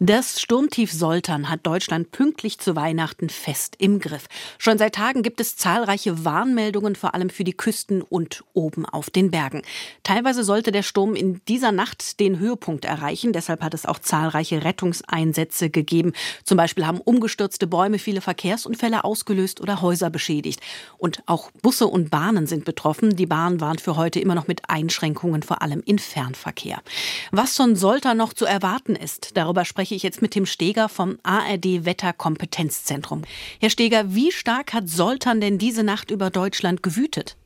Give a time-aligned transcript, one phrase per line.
[0.00, 4.28] Das Sturmtief Soltan hat Deutschland pünktlich zu Weihnachten fest im Griff.
[4.56, 9.10] Schon seit Tagen gibt es zahlreiche Warnmeldungen, vor allem für die Küsten und oben auf
[9.10, 9.62] den Bergen.
[10.04, 13.32] Teilweise sollte der Sturm in dieser Nacht den Höhepunkt erreichen.
[13.32, 16.12] Deshalb hat es auch zahlreiche Rettungseinsätze gegeben.
[16.44, 20.60] Zum Beispiel haben umgestürzte Bäume viele Verkehrsunfälle ausgelöst oder Häuser beschädigt.
[20.96, 23.16] Und auch Busse und Bahnen sind betroffen.
[23.16, 26.82] Die Bahn warnt für heute immer noch mit Einschränkungen, vor allem in Fernverkehr.
[27.32, 30.90] Was von Soltan noch zu erwarten ist, darüber sprechen spreche ich jetzt mit Tim Steger
[30.90, 33.22] vom ARD Wetterkompetenzzentrum.
[33.58, 37.38] Herr Steger, wie stark hat Soltan denn diese Nacht über Deutschland gewütet?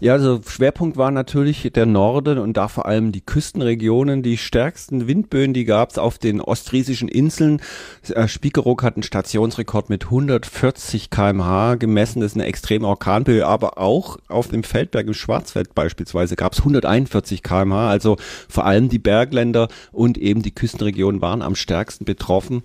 [0.00, 4.22] Ja, also Schwerpunkt war natürlich der Norden und da vor allem die Küstenregionen.
[4.22, 7.60] Die stärksten Windböen, die gab es auf den ostfriesischen Inseln.
[8.08, 12.20] Äh, Spiekeroog hat einen Stationsrekord mit 140 kmh gemessen.
[12.20, 16.60] Das ist eine extreme Orkanböe, aber auch auf dem Feldberg im Schwarzwald beispielsweise gab es
[16.60, 17.90] 141 kmh.
[17.90, 18.16] Also
[18.48, 22.62] vor allem die Bergländer und eben die Küstenregionen waren am stärksten betroffen.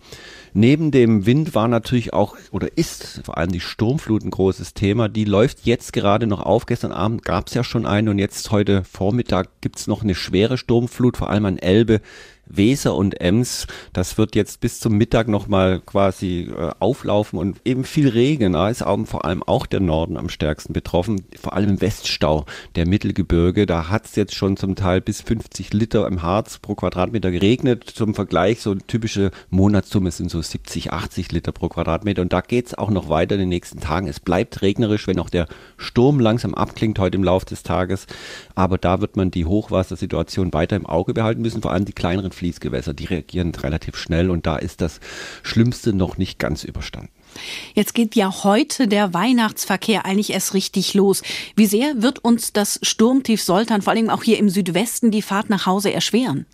[0.55, 5.09] Neben dem Wind war natürlich auch oder ist vor allem die Sturmflut ein großes Thema.
[5.09, 6.67] Die läuft jetzt gerade noch auf.
[6.67, 10.57] Gestern Abend gab es ja schon eine und jetzt heute Vormittag gibt's noch eine schwere
[10.57, 12.01] Sturmflut, vor allem an Elbe,
[12.45, 13.67] Weser und Ems.
[13.93, 18.53] Das wird jetzt bis zum Mittag nochmal quasi äh, auflaufen und eben viel Regen.
[18.53, 22.87] Da ist vor allem auch der Norden am stärksten betroffen, vor allem im Weststau der
[22.87, 23.65] Mittelgebirge.
[23.65, 27.89] Da hat es jetzt schon zum Teil bis 50 Liter im Harz pro Quadratmeter geregnet.
[27.89, 32.21] Zum Vergleich, so typische Monatssumme sind so 70, 80 Liter pro Quadratmeter.
[32.21, 34.07] Und da geht's auch noch weiter in den nächsten Tagen.
[34.07, 35.47] Es bleibt regnerisch, wenn auch der
[35.77, 38.05] Sturm langsam abklingt heute im Laufe des Tages.
[38.55, 42.32] Aber da wird man die Hochwassersituation weiter im Auge behalten müssen, vor allem die kleineren
[42.33, 44.99] Fließgewässer, die reagieren relativ schnell und da ist das
[45.43, 47.09] Schlimmste noch nicht ganz überstanden.
[47.73, 51.23] Jetzt geht ja heute der Weihnachtsverkehr eigentlich erst richtig los.
[51.55, 55.49] Wie sehr wird uns das Sturmtief Soltan, vor allem auch hier im Südwesten, die Fahrt
[55.49, 56.45] nach Hause erschweren?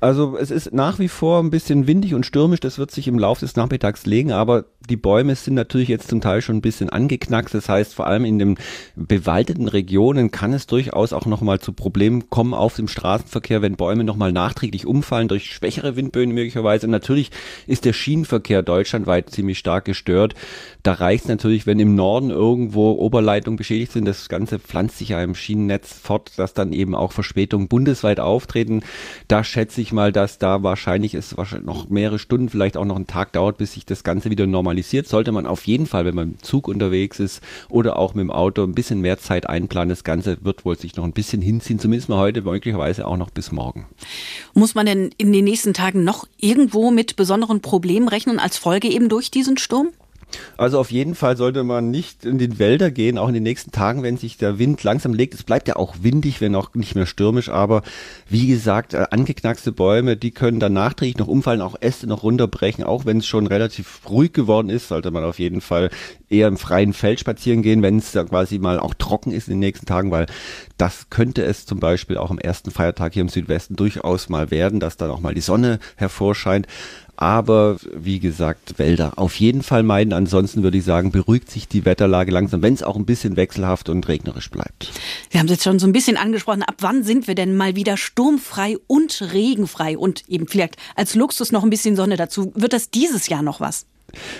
[0.00, 3.18] Also es ist nach wie vor ein bisschen windig und stürmisch, das wird sich im
[3.18, 6.90] Laufe des Nachmittags legen, aber die Bäume sind natürlich jetzt zum Teil schon ein bisschen
[6.90, 7.54] angeknackst.
[7.54, 8.58] Das heißt, vor allem in den
[8.96, 14.04] bewaldeten Regionen kann es durchaus auch nochmal zu Problemen kommen auf dem Straßenverkehr, wenn Bäume
[14.04, 16.86] nochmal nachträglich umfallen durch schwächere Windböen möglicherweise.
[16.86, 17.30] Und natürlich
[17.66, 20.34] ist der Schienenverkehr deutschlandweit ziemlich stark gestört.
[20.82, 24.06] Da reicht es natürlich, wenn im Norden irgendwo Oberleitungen beschädigt sind.
[24.06, 28.82] Das Ganze pflanzt sich ja im Schienennetz fort, dass dann eben auch Verspätungen bundesweit auftreten.
[29.28, 33.06] Da schätze ich mal, dass da wahrscheinlich es noch mehrere Stunden, vielleicht auch noch einen
[33.06, 34.79] Tag dauert, bis sich das Ganze wieder normalisiert.
[34.82, 38.30] Sollte man auf jeden Fall, wenn man im Zug unterwegs ist oder auch mit dem
[38.30, 39.90] Auto, ein bisschen mehr Zeit einplanen.
[39.90, 43.30] Das Ganze wird wohl sich noch ein bisschen hinziehen, zumindest mal heute, möglicherweise auch noch
[43.30, 43.86] bis morgen.
[44.54, 48.88] Muss man denn in den nächsten Tagen noch irgendwo mit besonderen Problemen rechnen als Folge
[48.88, 49.88] eben durch diesen Sturm?
[50.56, 53.72] Also auf jeden Fall sollte man nicht in den Wälder gehen, auch in den nächsten
[53.72, 55.34] Tagen, wenn sich der Wind langsam legt.
[55.34, 57.82] Es bleibt ja auch windig, wenn auch nicht mehr stürmisch, aber
[58.28, 62.84] wie gesagt, äh, angeknackste Bäume, die können dann nachträglich noch umfallen, auch Äste noch runterbrechen,
[62.84, 65.90] auch wenn es schon relativ ruhig geworden ist, sollte man auf jeden Fall
[66.28, 69.54] eher im freien Feld spazieren gehen, wenn es da quasi mal auch trocken ist in
[69.54, 70.26] den nächsten Tagen, weil
[70.78, 74.80] das könnte es zum Beispiel auch am ersten Feiertag hier im Südwesten durchaus mal werden,
[74.80, 76.66] dass dann auch mal die Sonne hervorscheint.
[77.20, 80.14] Aber wie gesagt, Wälder auf jeden Fall meiden.
[80.14, 83.90] Ansonsten würde ich sagen, beruhigt sich die Wetterlage langsam, wenn es auch ein bisschen wechselhaft
[83.90, 84.90] und regnerisch bleibt.
[85.30, 86.62] Wir haben es jetzt schon so ein bisschen angesprochen.
[86.62, 89.98] Ab wann sind wir denn mal wieder sturmfrei und regenfrei?
[89.98, 92.52] Und eben vielleicht als Luxus noch ein bisschen Sonne dazu.
[92.54, 93.84] Wird das dieses Jahr noch was?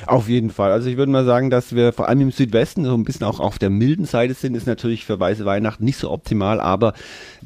[0.06, 0.72] Auf jeden Fall.
[0.72, 3.40] Also ich würde mal sagen, dass wir vor allem im Südwesten so ein bisschen auch
[3.40, 6.94] auf der milden Seite sind, ist natürlich für weiße Weihnachten nicht so optimal, aber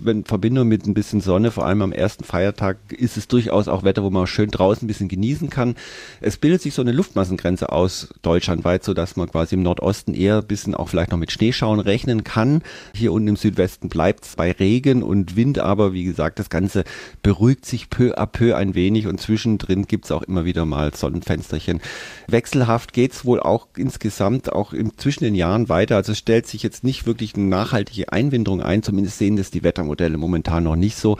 [0.04, 3.82] in Verbindung mit ein bisschen Sonne, vor allem am ersten Feiertag, ist es durchaus auch
[3.82, 5.76] Wetter, wo man schön draußen ein bisschen genießen kann.
[6.20, 10.38] Es bildet sich so eine Luftmassengrenze aus deutschlandweit, so dass man quasi im Nordosten eher
[10.38, 12.62] ein bisschen auch vielleicht noch mit Schneeschauen rechnen kann.
[12.94, 16.84] Hier unten im Südwesten bleibt es bei Regen und Wind, aber wie gesagt, das Ganze
[17.22, 20.94] beruhigt sich peu à peu ein wenig und zwischendrin gibt es auch immer wieder mal
[20.94, 21.80] Sonnenfensterchen.
[22.28, 25.96] Wechselhaft geht's wohl auch insgesamt auch im, zwischen den Jahren weiter.
[25.96, 28.82] Also es stellt sich jetzt nicht wirklich eine nachhaltige Einwinderung ein.
[28.82, 31.18] Zumindest sehen das die Wettermodelle momentan noch nicht so.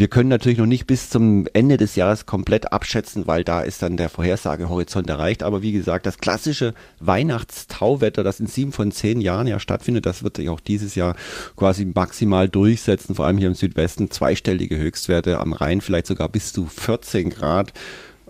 [0.00, 3.82] Wir können natürlich noch nicht bis zum Ende des Jahres komplett abschätzen, weil da ist
[3.82, 5.42] dann der Vorhersagehorizont erreicht.
[5.42, 10.22] Aber wie gesagt, das klassische Weihnachtstauwetter, das in sieben von zehn Jahren ja stattfindet, das
[10.22, 11.16] wird sich auch dieses Jahr
[11.54, 13.14] quasi maximal durchsetzen.
[13.14, 17.74] Vor allem hier im Südwesten zweistellige Höchstwerte, am Rhein vielleicht sogar bis zu 14 Grad.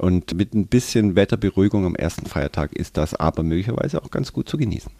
[0.00, 4.48] Und mit ein bisschen Wetterberuhigung am ersten Feiertag ist das aber möglicherweise auch ganz gut
[4.48, 4.90] zu genießen.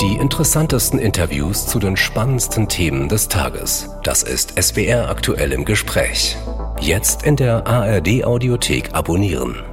[0.00, 3.88] Die interessantesten Interviews zu den spannendsten Themen des Tages.
[4.02, 6.36] Das ist SWR aktuell im Gespräch.
[6.80, 9.69] Jetzt in der ARD Audiothek abonnieren.